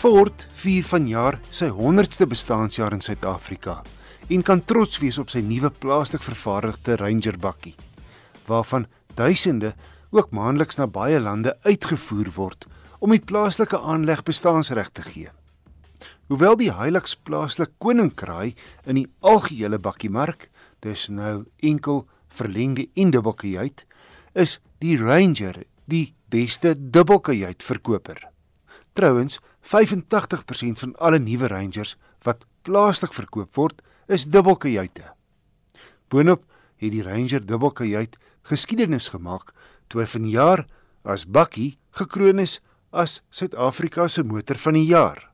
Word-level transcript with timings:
Ford 0.00 0.46
vier 0.56 0.86
vanjaar 0.88 1.36
sy 1.52 1.66
100ste 1.76 2.24
bestaanjaar 2.24 2.94
in 2.96 3.02
Suid-Afrika 3.04 3.74
en 4.32 4.44
kan 4.48 4.62
trots 4.64 4.96
wees 5.02 5.18
op 5.20 5.28
sy 5.28 5.42
nuwe 5.44 5.68
plaaslik 5.76 6.22
vervaardigde 6.24 6.96
Ranger 6.96 7.36
bakkie 7.36 7.74
waarvan 8.46 8.86
duisende 9.18 9.74
ook 10.16 10.32
maandeliks 10.32 10.80
na 10.80 10.86
baie 10.88 11.18
lande 11.20 11.52
uitgevoer 11.68 12.30
word 12.38 12.64
om 13.04 13.12
die 13.12 13.20
plaaslike 13.20 13.76
aanleg 13.76 14.22
bestaansreg 14.24 14.88
te 14.96 15.04
gee. 15.04 15.34
Hoewel 16.32 16.56
die 16.56 16.70
Hilux 16.72 17.12
plaaslik 17.28 17.76
koninkraai 17.84 18.54
in 18.88 19.02
die 19.02 19.06
algehele 19.20 19.76
bakkiemark, 19.76 20.48
dis 20.80 21.10
nou 21.12 21.44
enkel 21.60 22.06
verlengde 22.32 22.88
en 22.96 23.12
dubbelkajuit, 23.12 23.84
is 24.32 24.62
die 24.80 24.96
Ranger 24.96 25.60
die 25.84 26.14
beste 26.32 26.72
dubbelkajuit 26.72 27.60
verkoper. 27.60 28.30
Trouwens, 28.96 29.42
85% 29.62 30.82
van 30.82 30.96
alle 30.98 31.18
nuwe 31.18 31.48
Rangers 31.48 31.96
wat 32.22 32.44
plaaslik 32.62 33.14
verkoop 33.14 33.54
word, 33.54 33.82
is 34.08 34.26
dubbelkajuite. 34.26 35.14
Boonop 36.10 36.42
het 36.80 36.92
die 36.92 37.02
Ranger 37.02 37.46
dubbelkajuit 37.46 38.16
geskiedenis 38.48 39.08
gemaak 39.12 39.52
toe 39.88 40.00
hy 40.02 40.08
vanjaar 40.10 40.66
as 41.04 41.26
bakkie 41.26 41.78
gekroon 41.96 42.38
is 42.42 42.60
as 42.90 43.22
Suid-Afrika 43.30 44.08
se 44.08 44.22
motor 44.26 44.56
van 44.58 44.74
die 44.74 44.86
jaar. 44.88 45.30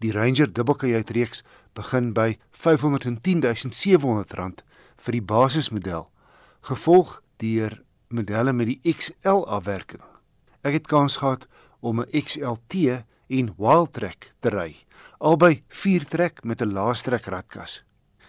Die 0.00 0.12
Ranger 0.12 0.52
dubbelkajuit 0.52 1.10
reeks 1.16 1.42
begin 1.76 2.12
by 2.16 2.38
R510700 2.56 4.62
vir 5.04 5.12
die 5.12 5.22
basismodel, 5.22 6.08
gevolg 6.64 7.22
deur 7.42 7.82
modelle 8.08 8.52
met 8.52 8.66
die 8.70 8.80
XL 8.94 9.44
afwerking. 9.50 10.02
Ek 10.64 10.72
het 10.78 10.86
kans 10.88 11.16
gehad 11.20 11.48
om 11.80 12.00
'n 12.00 12.08
XLT 12.12 13.04
en 13.28 13.54
Wildtrak 13.58 14.32
te 14.40 14.50
ry, 14.50 14.76
albei 15.18 15.62
4-trek 15.68 16.44
met 16.44 16.60
'n 16.62 16.72
laastrek 16.72 17.26
ratkas. 17.26 17.82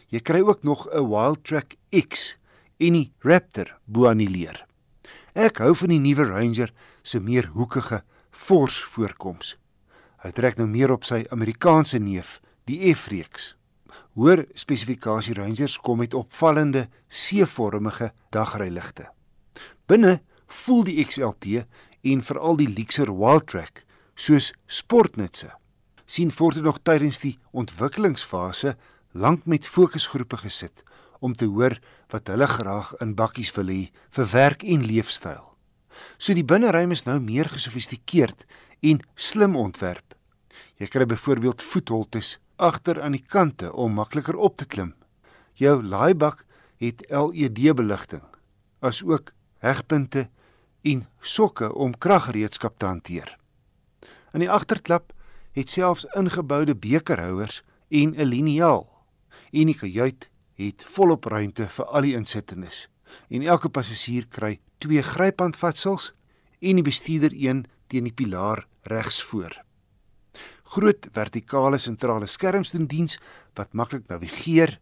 Jy 0.08 0.20
kry 0.20 0.42
ook 0.42 0.64
nog 0.64 0.88
'n 0.88 1.08
Wildtrak 1.10 1.76
X 1.92 2.38
en 2.78 2.94
die 2.94 3.12
Raptor 3.20 3.78
bo 3.86 4.08
aan 4.08 4.18
die 4.18 4.30
leer. 4.30 4.66
Ek 5.34 5.58
hou 5.58 5.76
van 5.76 5.90
die 5.90 6.00
nuwe 6.00 6.26
Ranger 6.26 6.72
se 7.04 7.20
meer 7.20 7.48
hoekige, 7.54 8.04
fors 8.32 8.84
voorkoms. 8.84 9.58
Hy 10.24 10.32
trek 10.32 10.58
nou 10.58 10.68
meer 10.68 10.92
op 10.92 11.04
sy 11.04 11.26
Amerikaanse 11.30 12.00
neef, 12.00 12.40
die 12.66 12.94
F-reeks. 12.94 13.56
Hoër 14.16 14.46
spesifikasie 14.56 15.36
Rangers 15.36 15.78
kom 15.78 15.98
met 15.98 16.14
opvallende 16.14 16.88
C-vormige 17.10 18.14
dagryligte. 18.32 19.10
Binne 19.88 20.22
voel 20.48 20.84
die 20.84 21.04
XLT 21.04 21.66
en 22.02 22.24
veral 22.24 22.56
die 22.56 22.70
Lexus 22.70 23.12
Wildtrak 23.12 23.84
soos 24.16 24.54
sportnutse. 24.68 25.52
sien 26.06 26.32
Ford 26.32 26.62
nog 26.62 26.80
tydens 26.84 27.20
die 27.20 27.40
ontwikkelingsfase 27.52 28.76
lank 29.12 29.46
met 29.46 29.68
fokusgroepe 29.68 30.38
gesit 30.38 30.84
om 31.20 31.34
te 31.34 31.46
hoor 31.46 31.80
wat 32.14 32.28
hulle 32.30 32.48
graag 32.48 32.94
in 33.02 33.16
bakkies 33.16 33.52
wil 33.56 33.72
hê 33.74 33.90
vir 34.16 34.28
werk 34.32 34.64
en 34.64 34.86
leefstyl. 34.86 35.44
So 36.18 36.36
die 36.38 36.46
binneruim 36.46 36.92
is 36.92 37.06
nou 37.08 37.18
meer 37.20 37.50
gesofistikeerd 37.50 38.46
en 38.82 39.02
slim 39.16 39.56
ontwerp. 39.56 40.14
Jy 40.78 40.88
kry 40.92 41.08
byvoorbeeld 41.10 41.64
voetholtes 41.64 42.38
agter 42.56 43.02
aan 43.02 43.16
die 43.16 43.24
kante 43.24 43.72
om 43.74 43.96
makliker 43.98 44.36
op 44.36 44.58
te 44.58 44.68
klim. 44.68 44.94
Jou 45.56 45.82
laaibak 45.84 46.46
het 46.84 47.04
LED-beligting, 47.10 48.24
asook 48.80 49.32
hegpunte 49.64 50.28
en 50.84 51.08
sokke 51.22 51.72
om 51.74 51.96
kraggereedskap 51.98 52.78
te 52.78 52.86
hanteer. 52.86 53.36
In 54.36 54.44
die 54.44 54.52
agterklap 54.52 55.14
het 55.56 55.72
selfs 55.72 56.04
ingeboude 56.20 56.74
bekerhouers 56.76 57.62
en 57.88 58.12
'n 58.20 58.28
liniaal. 58.28 58.84
En 59.52 59.66
die 59.66 59.78
kajuit 59.78 60.30
het 60.54 60.84
volop 60.88 61.26
ruimte 61.26 61.68
vir 61.70 61.86
al 61.86 62.02
die 62.02 62.16
insittendes. 62.16 62.90
En 63.30 63.42
elke 63.42 63.70
passasier 63.70 64.28
kry 64.28 64.60
twee 64.78 65.02
gryphandvatsels 65.02 66.12
en 66.60 66.76
die 66.76 66.84
bestuurder 66.84 67.32
een 67.34 67.66
teen 67.88 68.04
die 68.04 68.14
pilaar 68.14 68.68
regs 68.82 69.24
voor. 69.24 69.64
Groot 70.64 71.08
vertikale 71.12 71.78
sentrale 71.78 72.28
skerms 72.28 72.72
doen 72.72 72.88
diens 72.88 73.20
wat 73.54 73.74
maklik 73.74 74.08
navigeer, 74.08 74.80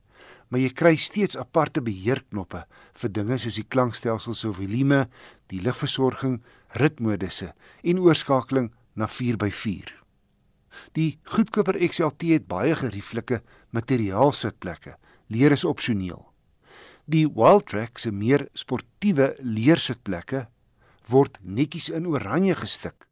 maar 0.48 0.60
jy 0.60 0.70
kry 0.70 0.96
steeds 0.96 1.38
aparte 1.38 1.82
beheerknoppe 1.82 2.66
vir 2.94 3.10
dinge 3.12 3.38
soos 3.38 3.56
die 3.56 3.68
klankstelsel 3.70 4.34
se 4.34 4.54
volume, 4.54 5.10
die 5.48 5.62
ligversorging, 5.62 6.42
ritmodusse 6.68 7.54
en 7.84 8.00
oorskakeling 8.00 8.72
na 8.94 9.10
4x4. 9.10 9.92
Die 10.98 11.20
goedkoper 11.24 11.78
XLT 11.78 12.34
het 12.34 12.48
baie 12.50 12.76
gerieflike 12.76 13.42
materiaal 13.70 14.34
sitplekke. 14.34 14.98
Leer 15.28 15.52
is 15.52 15.66
opsioneel. 15.66 16.26
Die 17.06 17.26
Wildtrak 17.28 18.00
se 18.00 18.12
meer 18.12 18.48
sportiewe 18.54 19.34
leer 19.40 19.82
sitplekke 19.82 20.48
word 21.12 21.38
netjies 21.44 21.90
in 21.92 22.08
oranje 22.08 22.56
gestik, 22.56 23.08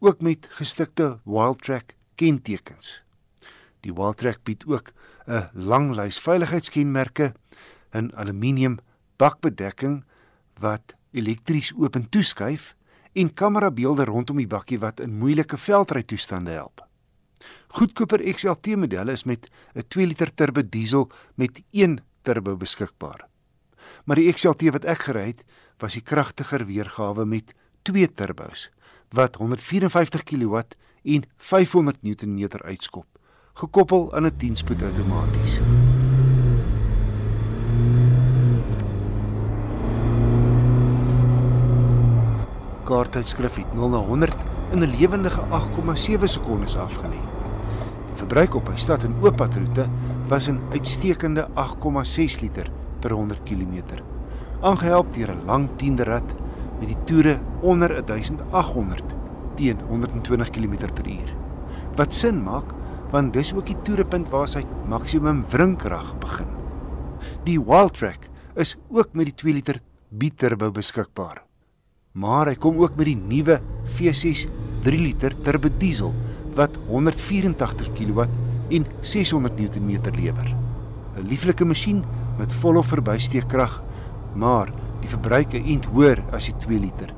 ook 0.00 0.22
met 0.24 0.48
gestikte 0.56 1.18
Wildtrak 1.28 1.92
kentekens. 2.16 3.02
Die 3.84 3.92
Wildtrak 3.92 4.40
bied 4.44 4.64
ook 4.66 4.92
'n 5.28 5.50
lang 5.52 5.94
lys 5.94 6.18
veiligheidskenmerke 6.18 7.34
in 7.92 8.14
aluminium 8.16 8.78
bakbedekking 9.16 10.04
wat 10.58 10.94
elektries 11.12 11.72
oop 11.76 11.96
en 11.96 12.08
toeskuif 12.08 12.74
en 13.14 13.34
kamerabeelde 13.34 14.04
rondom 14.04 14.40
die 14.42 14.50
bakkie 14.50 14.78
wat 14.82 15.00
in 15.00 15.18
moeilike 15.18 15.58
veldrytoestande 15.58 16.50
help. 16.50 16.82
Goedkoper 17.74 18.22
XLT 18.34 18.76
modelle 18.76 19.12
is 19.12 19.24
met 19.24 19.50
'n 19.74 19.86
2 19.88 20.06
liter 20.06 20.34
turbo 20.34 20.62
diesel 20.62 21.10
met 21.34 21.62
1 21.70 21.98
turbo 22.22 22.56
beskikbaar. 22.56 23.28
Maar 24.04 24.16
die 24.16 24.32
XLT 24.32 24.70
wat 24.70 24.84
ek 24.84 25.02
gery 25.02 25.26
het, 25.26 25.44
was 25.78 25.92
die 25.92 26.02
kragtiger 26.02 26.66
weergawe 26.66 27.24
met 27.24 27.54
2 27.82 28.12
turbos 28.12 28.70
wat 29.14 29.36
154 29.36 30.22
kW 30.22 30.62
en 31.04 31.24
500 31.36 32.02
Nm 32.02 32.48
uitskop, 32.64 33.06
gekoppel 33.54 34.14
aan 34.14 34.26
'n 34.26 34.36
10-spoed 34.36 34.82
outomaties. 34.82 35.60
Kaarttydskrif 42.84 43.56
het 43.56 43.74
0 43.74 43.88
na 43.88 44.00
100 44.04 44.36
in 44.72 44.82
'n 44.82 44.94
lewendige 44.98 45.40
8,7 45.50 46.28
sekondes 46.28 46.76
afgelê. 46.76 47.20
Die 48.06 48.16
verbruik 48.16 48.54
op 48.54 48.68
'n 48.68 48.78
stad 48.78 49.04
en 49.04 49.16
ooppadroete 49.20 49.86
was 50.28 50.48
'n 50.48 50.60
uitstekende 50.72 51.48
8,6 51.54 52.40
liter 52.40 52.70
per 53.00 53.10
100 53.10 53.42
km. 53.42 54.02
Aangehelp 54.60 55.12
deur 55.12 55.30
'n 55.30 55.44
lang 55.44 55.68
10de 55.76 56.04
rat 56.04 56.34
met 56.78 56.88
die 56.88 57.04
toere 57.04 57.40
onder 57.60 57.96
1800 57.96 59.14
teen 59.54 59.80
120 59.88 60.50
km/h. 60.50 61.32
Wat 61.94 62.14
sin 62.14 62.42
maak 62.42 62.72
want 63.10 63.32
dis 63.32 63.54
ook 63.54 63.66
die 63.66 63.82
toerepunt 63.82 64.28
waar 64.28 64.48
sy 64.48 64.64
maksimum 64.86 65.44
wrinkrag 65.48 66.18
begin. 66.18 66.48
Die 67.44 67.60
Wildtrak 67.60 68.28
is 68.54 68.76
ook 68.88 69.08
met 69.12 69.24
die 69.24 69.34
2 69.34 69.52
liter 69.52 69.80
biturbo 70.08 70.70
beskikbaar 70.70 71.43
maar 72.14 72.46
hy 72.46 72.54
kom 72.62 72.76
ook 72.78 72.94
met 72.94 73.08
die 73.08 73.18
nuwe 73.18 73.56
V6 73.96 74.44
3 74.84 74.98
liter 75.02 75.34
turbo 75.42 75.70
diesel 75.82 76.12
wat 76.54 76.76
184 76.86 77.88
kW 77.90 78.26
en 78.76 78.84
600 79.02 79.58
Nm 79.58 80.14
lewer. 80.14 80.54
'n 81.18 81.26
Lieflike 81.26 81.64
masjien 81.64 82.04
met 82.38 82.52
volop 82.52 82.86
verbysteekkrag, 82.86 83.82
maar 84.34 84.70
die 85.00 85.08
verbruik 85.08 85.54
is 85.54 85.86
hoër 85.90 86.22
as 86.30 86.46
die 86.46 86.56
2 86.56 86.78
liter, 86.78 87.10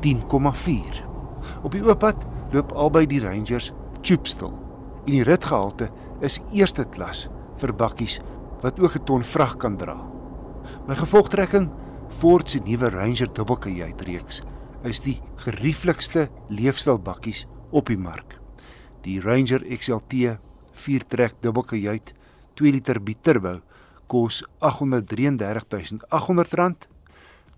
10,4. 0.00 1.04
Op 1.62 1.72
die 1.72 1.84
ooppad 1.84 2.24
loop 2.52 2.72
albei 2.72 3.06
die 3.06 3.20
Rangers 3.20 3.72
tubestil 4.00 4.54
en 5.04 5.12
die 5.12 5.24
ritgehalte 5.24 5.90
is 6.20 6.40
eerste 6.52 6.84
klas 6.84 7.28
vir 7.60 7.74
bakkies 7.74 8.20
wat 8.62 8.80
ook 8.80 8.96
'n 8.96 9.04
ton 9.04 9.24
vrag 9.24 9.56
kan 9.56 9.76
dra. 9.76 9.96
My 10.86 10.94
gevolgtrekking 10.94 11.68
Ford 12.10 12.48
se 12.48 12.58
nuwe 12.64 12.88
Ranger 12.90 13.32
dubbelkajuit 13.32 14.02
reeks 14.08 14.42
is 14.88 15.00
die 15.04 15.20
gerieflikste 15.42 16.28
leefstylbakkies 16.48 17.46
op 17.70 17.86
die 17.90 17.98
mark. 17.98 18.40
Die 19.04 19.20
Ranger 19.20 19.64
XLT 19.76 20.38
4-trek 20.78 21.34
dubbelkajuit 21.42 22.14
2 22.58 22.72
liter 22.74 23.00
biturbo 23.02 23.60
kos 24.08 24.44
R833800 24.64 26.74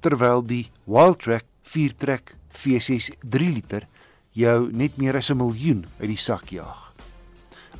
terwyl 0.00 0.43
die 0.44 0.70
Wildtrak 0.87 1.44
4-trek 1.64 2.37
V6 2.56 3.11
3 3.23 3.55
liter 3.55 3.87
jou 4.37 4.70
net 4.73 4.97
meer 4.99 5.17
as 5.17 5.31
'n 5.31 5.37
miljoen 5.37 5.87
uit 6.00 6.11
die 6.11 6.17
sak 6.17 6.50
jaag. 6.50 6.93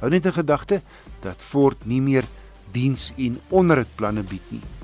Hou 0.01 0.11
net 0.11 0.27
in 0.27 0.33
gedagte 0.33 0.83
dat 1.21 1.43
Ford 1.43 1.87
nie 1.87 2.01
meer 2.01 2.25
diens 2.73 3.13
en 3.17 3.41
onderhoudplanne 3.51 4.23
bied 4.23 4.51
nie. 4.51 4.80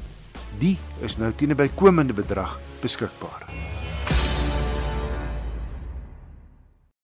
Die 0.59 0.77
is 1.05 1.19
nou 1.21 1.33
teen 1.37 1.51
'n 1.53 1.57
bykomende 1.57 2.13
bedrag 2.13 2.59
beskikbaar. 2.81 3.45